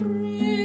[0.00, 0.57] music,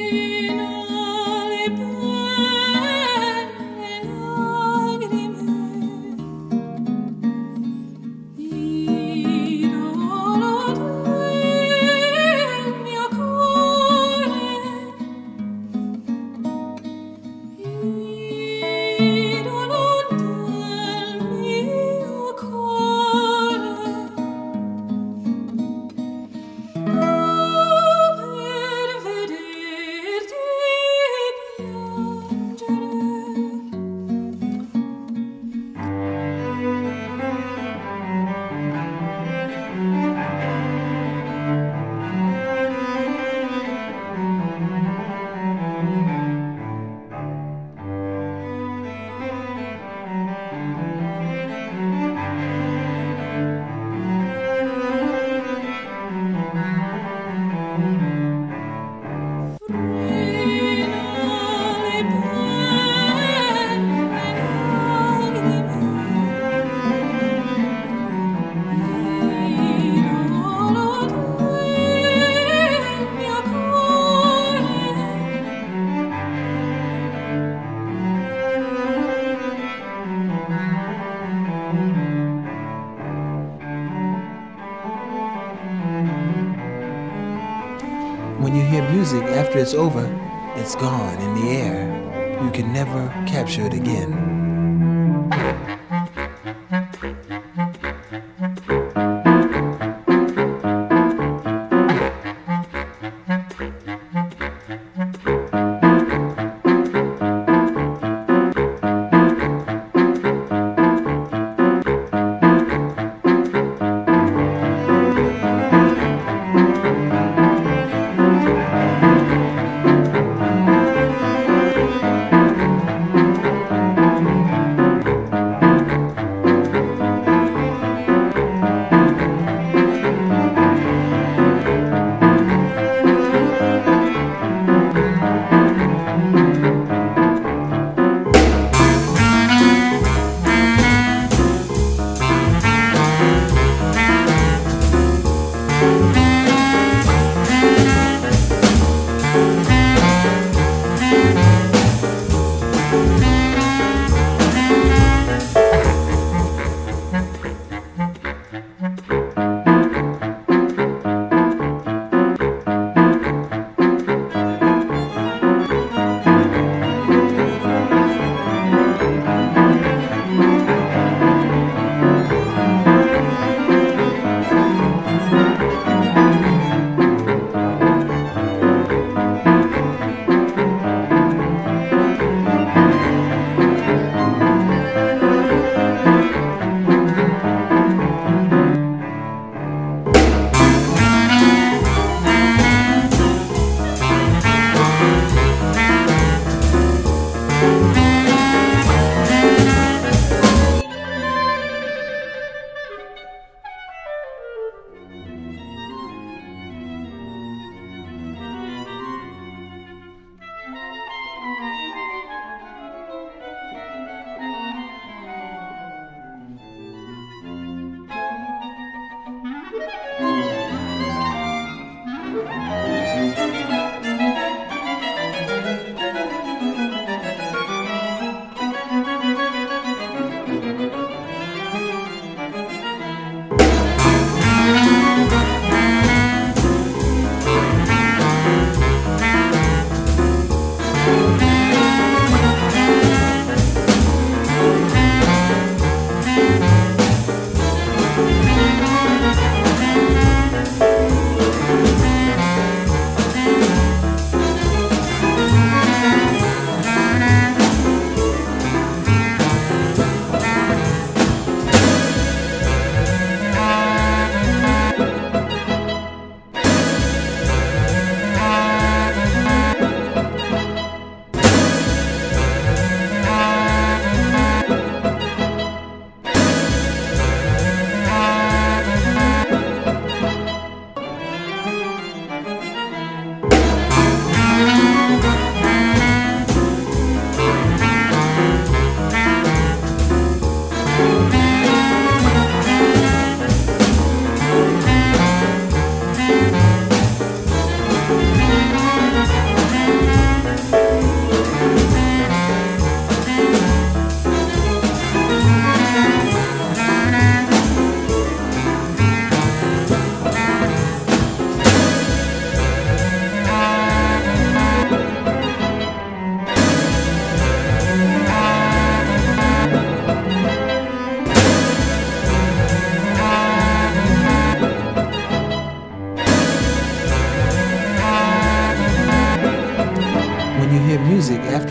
[89.54, 90.04] after it's over,
[90.56, 92.42] it's gone in the air.
[92.44, 94.09] You can never capture it again.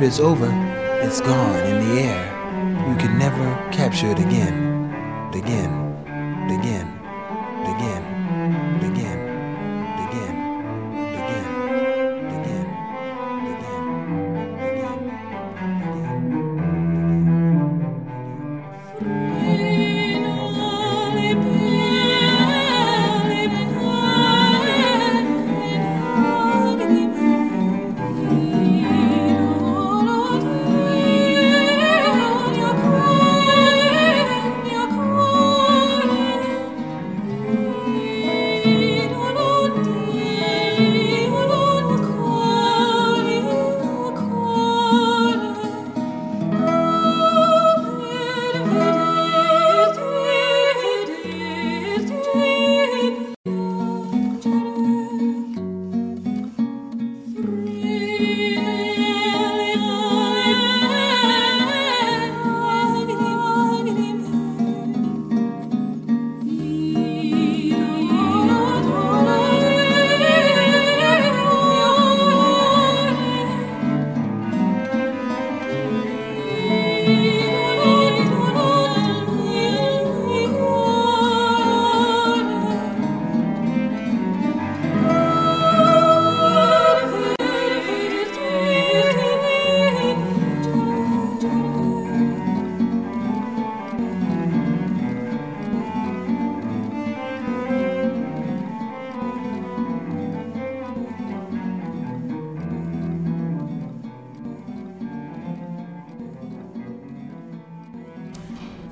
[0.02, 0.50] After it's over,
[1.04, 2.88] it's gone in the air.
[2.88, 4.90] You can never capture it again.
[5.32, 5.70] Again.
[6.50, 6.88] Again.
[7.66, 7.72] Again.
[7.76, 8.21] Again.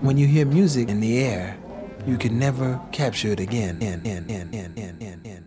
[0.00, 1.58] When you hear music in the air,
[2.06, 3.82] you can never capture it again.
[3.82, 5.44] In, in, in, in, in, in, in,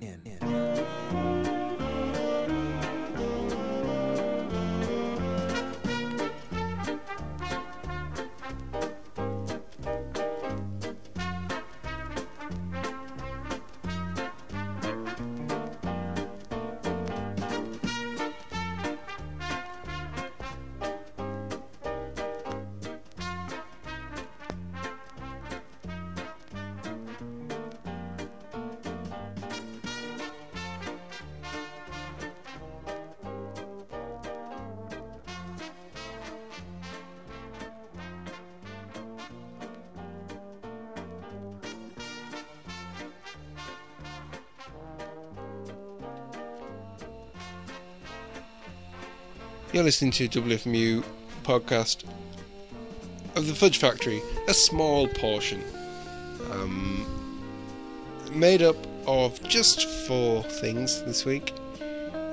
[49.73, 51.03] You're listening to WFMU
[51.41, 52.03] podcast
[53.35, 55.63] of the Fudge Factory, a small portion,
[56.51, 57.03] um,
[58.31, 58.75] made up
[59.07, 61.53] of just four things this week.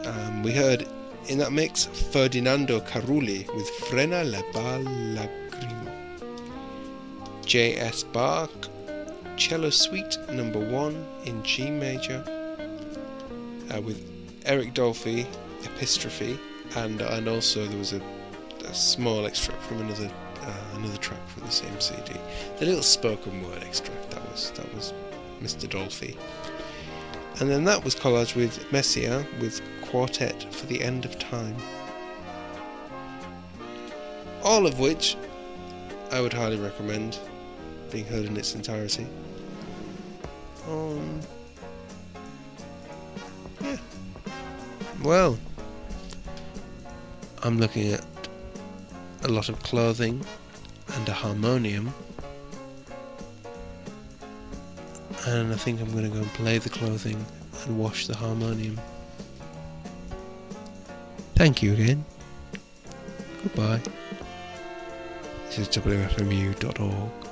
[0.04, 0.86] Um, we heard
[1.28, 4.42] in that mix Ferdinando Carulli with Frena la
[5.22, 5.92] Lagrima,
[7.46, 8.02] J.S.
[8.02, 8.50] Bach,
[9.38, 12.22] Cello Suite number one in G major,
[13.74, 14.06] uh, with
[14.44, 15.24] Eric Dolphy,
[15.62, 16.38] Epistrophe,
[16.76, 18.02] and and also there was a,
[18.64, 20.10] a small extract from another
[20.42, 22.14] uh, another track from the same CD.
[22.58, 24.92] The little spoken word extract that was that was
[25.40, 25.68] Mr.
[25.68, 26.16] Dolphy.
[27.40, 31.56] And then that was collaged with Messiaen with Quartet for the End of Time.
[34.42, 35.16] All of which
[36.12, 37.18] I would highly recommend
[37.90, 39.06] being heard in its entirety.
[40.68, 41.20] Um,
[43.62, 43.76] yeah.
[45.02, 45.38] Well,
[47.42, 48.04] I'm looking at
[49.22, 50.24] a lot of clothing
[50.94, 51.94] and a harmonium.
[55.26, 57.24] And I think I'm going to go and play the clothing
[57.64, 58.78] and wash the harmonium.
[61.34, 62.04] Thank you again.
[63.42, 63.80] Goodbye.
[65.46, 67.29] This is WFMU.org.